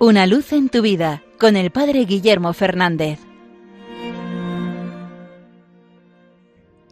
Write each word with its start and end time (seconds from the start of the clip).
Una 0.00 0.28
luz 0.28 0.52
en 0.52 0.68
tu 0.68 0.80
vida 0.80 1.24
con 1.40 1.56
el 1.56 1.72
Padre 1.72 2.04
Guillermo 2.04 2.52
Fernández. 2.52 3.18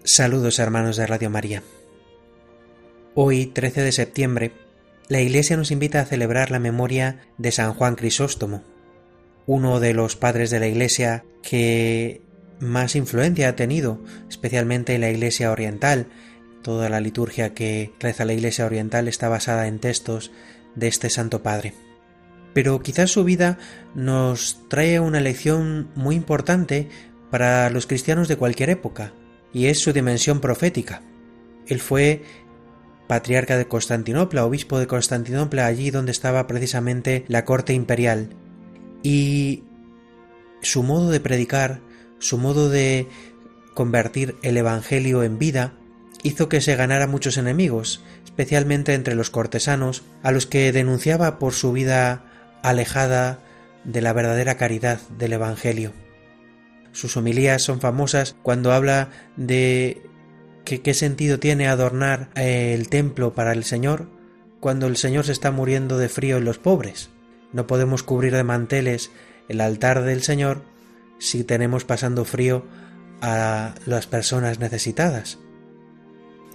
Saludos 0.02 0.58
hermanos 0.58 0.96
de 0.96 1.06
Radio 1.06 1.30
María. 1.30 1.62
Hoy, 3.14 3.46
13 3.46 3.82
de 3.82 3.92
septiembre, 3.92 4.52
la 5.06 5.20
Iglesia 5.20 5.56
nos 5.56 5.70
invita 5.70 6.00
a 6.00 6.04
celebrar 6.04 6.50
la 6.50 6.58
memoria 6.58 7.20
de 7.38 7.52
San 7.52 7.74
Juan 7.74 7.94
Crisóstomo, 7.94 8.64
uno 9.46 9.78
de 9.78 9.94
los 9.94 10.16
padres 10.16 10.50
de 10.50 10.58
la 10.58 10.66
Iglesia 10.66 11.24
que 11.44 12.22
más 12.58 12.96
influencia 12.96 13.50
ha 13.50 13.54
tenido, 13.56 14.02
especialmente 14.28 14.96
en 14.96 15.02
la 15.02 15.10
Iglesia 15.10 15.52
Oriental. 15.52 16.08
Toda 16.60 16.88
la 16.88 16.98
liturgia 16.98 17.54
que 17.54 17.92
reza 18.00 18.24
la 18.24 18.32
Iglesia 18.32 18.66
Oriental 18.66 19.06
está 19.06 19.28
basada 19.28 19.68
en 19.68 19.78
textos 19.78 20.32
de 20.74 20.88
este 20.88 21.08
Santo 21.08 21.44
Padre 21.44 21.85
pero 22.56 22.80
quizás 22.80 23.10
su 23.10 23.22
vida 23.22 23.58
nos 23.94 24.66
trae 24.68 24.98
una 24.98 25.20
lección 25.20 25.90
muy 25.94 26.16
importante 26.16 26.88
para 27.30 27.68
los 27.68 27.86
cristianos 27.86 28.28
de 28.28 28.38
cualquier 28.38 28.70
época, 28.70 29.12
y 29.52 29.66
es 29.66 29.78
su 29.80 29.92
dimensión 29.92 30.40
profética. 30.40 31.02
Él 31.66 31.80
fue 31.80 32.22
patriarca 33.08 33.58
de 33.58 33.68
Constantinopla, 33.68 34.46
obispo 34.46 34.78
de 34.78 34.86
Constantinopla, 34.86 35.66
allí 35.66 35.90
donde 35.90 36.12
estaba 36.12 36.46
precisamente 36.46 37.26
la 37.28 37.44
corte 37.44 37.74
imperial, 37.74 38.30
y 39.02 39.64
su 40.62 40.82
modo 40.82 41.10
de 41.10 41.20
predicar, 41.20 41.80
su 42.20 42.38
modo 42.38 42.70
de 42.70 43.06
convertir 43.74 44.34
el 44.40 44.56
Evangelio 44.56 45.24
en 45.24 45.38
vida, 45.38 45.74
hizo 46.22 46.48
que 46.48 46.62
se 46.62 46.74
ganara 46.74 47.06
muchos 47.06 47.36
enemigos, 47.36 48.02
especialmente 48.24 48.94
entre 48.94 49.14
los 49.14 49.28
cortesanos, 49.28 50.04
a 50.22 50.32
los 50.32 50.46
que 50.46 50.72
denunciaba 50.72 51.38
por 51.38 51.52
su 51.52 51.72
vida 51.72 52.25
alejada 52.66 53.38
de 53.84 54.00
la 54.00 54.12
verdadera 54.12 54.56
caridad 54.56 55.00
del 55.16 55.34
Evangelio. 55.34 55.92
Sus 56.90 57.16
homilías 57.16 57.62
son 57.62 57.80
famosas 57.80 58.34
cuando 58.42 58.72
habla 58.72 59.10
de 59.36 60.02
que 60.64 60.82
qué 60.82 60.92
sentido 60.92 61.38
tiene 61.38 61.68
adornar 61.68 62.28
el 62.34 62.88
templo 62.88 63.34
para 63.34 63.52
el 63.52 63.62
Señor 63.62 64.08
cuando 64.58 64.88
el 64.88 64.96
Señor 64.96 65.26
se 65.26 65.32
está 65.32 65.52
muriendo 65.52 65.96
de 65.96 66.08
frío 66.08 66.38
en 66.38 66.44
los 66.44 66.58
pobres. 66.58 67.10
No 67.52 67.68
podemos 67.68 68.02
cubrir 68.02 68.34
de 68.34 68.42
manteles 68.42 69.12
el 69.48 69.60
altar 69.60 70.02
del 70.02 70.24
Señor 70.24 70.62
si 71.20 71.44
tenemos 71.44 71.84
pasando 71.84 72.24
frío 72.24 72.64
a 73.20 73.76
las 73.86 74.08
personas 74.08 74.58
necesitadas. 74.58 75.38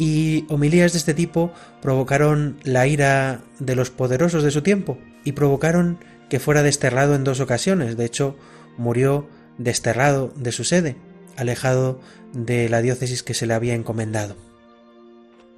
Y 0.02 0.46
homilías 0.50 0.94
de 0.94 0.98
este 0.98 1.14
tipo 1.14 1.54
provocaron 1.80 2.58
la 2.64 2.88
ira 2.88 3.42
de 3.60 3.76
los 3.76 3.92
poderosos 3.92 4.42
de 4.42 4.50
su 4.50 4.64
tiempo, 4.64 4.98
y 5.24 5.34
provocaron 5.34 6.00
que 6.28 6.40
fuera 6.40 6.64
desterrado 6.64 7.14
en 7.14 7.24
dos 7.24 7.40
ocasiones. 7.40 7.98
De 7.98 8.06
hecho, 8.06 8.36
murió 8.80 9.30
desterrado 9.60 10.34
de 10.36 10.52
su 10.52 10.64
sede, 10.64 10.96
alejado 11.38 12.02
de 12.34 12.68
la 12.68 12.82
diócesis 12.82 13.22
que 13.22 13.36
se 13.36 13.46
le 13.46 13.54
había 13.54 13.76
encomendado. 13.76 14.38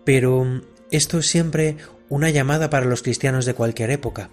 Pero 0.03 0.61
esto 0.91 1.19
es 1.19 1.27
siempre 1.27 1.77
una 2.09 2.29
llamada 2.29 2.69
para 2.69 2.85
los 2.85 3.01
cristianos 3.01 3.45
de 3.45 3.53
cualquier 3.53 3.91
época. 3.91 4.29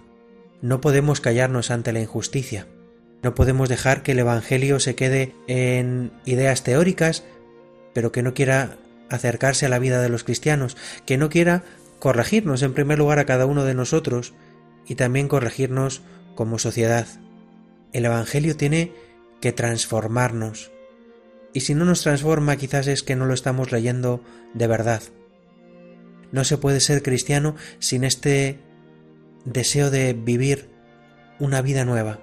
No 0.61 0.81
podemos 0.81 1.21
callarnos 1.21 1.71
ante 1.71 1.93
la 1.93 2.01
injusticia. 2.01 2.67
No 3.23 3.33
podemos 3.33 3.69
dejar 3.69 4.03
que 4.03 4.11
el 4.11 4.19
Evangelio 4.19 4.81
se 4.81 4.93
quede 4.93 5.33
en 5.47 6.11
ideas 6.25 6.63
teóricas, 6.63 7.23
pero 7.93 8.11
que 8.11 8.23
no 8.23 8.33
quiera 8.33 8.75
acercarse 9.11 9.65
a 9.65 9.69
la 9.69 9.79
vida 9.79 10.01
de 10.01 10.09
los 10.09 10.23
cristianos, 10.23 10.77
que 11.05 11.17
no 11.17 11.29
quiera 11.29 11.63
corregirnos 11.99 12.63
en 12.63 12.73
primer 12.73 12.97
lugar 12.97 13.19
a 13.19 13.25
cada 13.25 13.45
uno 13.45 13.63
de 13.63 13.75
nosotros 13.75 14.33
y 14.87 14.95
también 14.95 15.27
corregirnos 15.27 16.01
como 16.35 16.57
sociedad. 16.57 17.07
El 17.93 18.05
Evangelio 18.05 18.57
tiene 18.57 18.93
que 19.39 19.51
transformarnos. 19.51 20.71
Y 21.53 21.61
si 21.61 21.75
no 21.75 21.85
nos 21.85 22.01
transforma 22.01 22.55
quizás 22.55 22.87
es 22.87 23.03
que 23.03 23.15
no 23.15 23.25
lo 23.25 23.33
estamos 23.33 23.71
leyendo 23.71 24.23
de 24.53 24.67
verdad. 24.67 25.03
No 26.31 26.45
se 26.45 26.57
puede 26.57 26.79
ser 26.79 27.03
cristiano 27.03 27.55
sin 27.79 28.03
este 28.03 28.59
deseo 29.45 29.91
de 29.91 30.13
vivir 30.13 30.69
una 31.39 31.61
vida 31.61 31.83
nueva. 31.85 32.19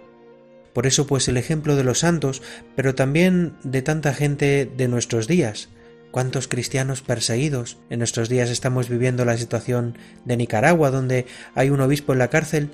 Por 0.73 0.87
eso 0.87 1.07
pues 1.07 1.29
el 1.29 1.37
ejemplo 1.37 1.77
de 1.77 1.85
los 1.85 2.01
santos, 2.01 2.43
pero 2.77 2.95
también 2.95 3.57
de 3.65 3.83
tanta 3.83 4.15
gente 4.15 4.71
de 4.77 4.89
nuestros 4.89 5.27
días, 5.27 5.69
¿Cuántos 6.11 6.49
cristianos 6.49 7.03
perseguidos? 7.03 7.77
En 7.91 7.99
nuestros 7.99 8.29
días 8.31 8.49
estamos 8.49 8.89
viviendo 8.89 9.25
la 9.27 9.37
situación 9.37 9.99
de 10.25 10.39
Nicaragua, 10.39 10.91
donde 10.91 11.27
hay 11.55 11.69
un 11.69 11.83
obispo 11.83 12.15
en 12.15 12.19
la 12.19 12.29
cárcel 12.29 12.71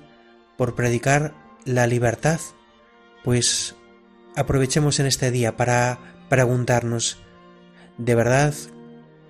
por 0.57 0.77
predicar 0.77 1.35
la 1.65 1.89
libertad. 1.89 2.41
Pues 3.25 3.75
aprovechemos 4.37 5.01
en 5.01 5.07
este 5.07 5.33
día 5.33 5.57
para 5.57 5.99
preguntarnos, 6.29 7.19
¿de 7.99 8.15
verdad 8.15 8.55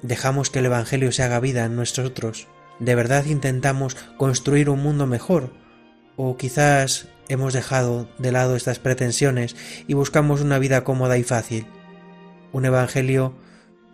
dejamos 0.02 0.50
que 0.50 0.58
el 0.58 0.66
Evangelio 0.66 1.10
se 1.10 1.22
haga 1.22 1.40
vida 1.40 1.64
en 1.64 1.76
nosotros? 1.76 2.46
¿De 2.80 2.94
verdad 2.94 3.24
intentamos 3.24 3.96
construir 4.18 4.68
un 4.68 4.82
mundo 4.82 5.06
mejor? 5.06 5.54
¿O 6.16 6.36
quizás 6.36 7.08
hemos 7.28 7.54
dejado 7.54 8.08
de 8.18 8.32
lado 8.32 8.54
estas 8.54 8.78
pretensiones 8.78 9.56
y 9.86 9.94
buscamos 9.94 10.42
una 10.42 10.58
vida 10.58 10.84
cómoda 10.84 11.16
y 11.16 11.22
fácil? 11.22 11.66
Un 12.52 12.66
Evangelio 12.66 13.34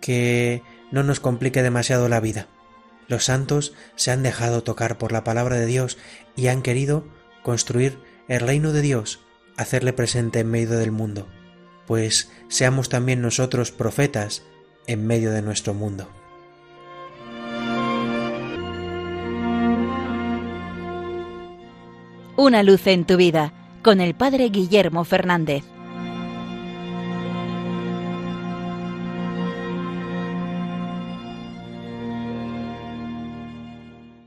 que 0.00 0.62
no 0.90 1.02
nos 1.02 1.20
complique 1.20 1.62
demasiado 1.62 2.08
la 2.08 2.20
vida. 2.20 2.48
Los 3.08 3.24
santos 3.24 3.74
se 3.96 4.10
han 4.10 4.22
dejado 4.22 4.62
tocar 4.62 4.98
por 4.98 5.12
la 5.12 5.24
palabra 5.24 5.56
de 5.56 5.66
Dios 5.66 5.98
y 6.36 6.46
han 6.46 6.62
querido 6.62 7.04
construir 7.42 7.98
el 8.28 8.40
reino 8.40 8.72
de 8.72 8.82
Dios, 8.82 9.20
hacerle 9.56 9.92
presente 9.92 10.40
en 10.40 10.50
medio 10.50 10.78
del 10.78 10.92
mundo, 10.92 11.26
pues 11.86 12.30
seamos 12.48 12.88
también 12.88 13.20
nosotros 13.20 13.72
profetas 13.72 14.44
en 14.86 15.06
medio 15.06 15.32
de 15.32 15.42
nuestro 15.42 15.74
mundo. 15.74 16.08
Una 22.36 22.62
luz 22.62 22.86
en 22.86 23.04
tu 23.04 23.16
vida 23.16 23.52
con 23.82 24.00
el 24.00 24.14
Padre 24.14 24.48
Guillermo 24.48 25.04
Fernández. 25.04 25.64